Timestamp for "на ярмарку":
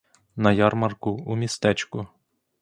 0.35-1.11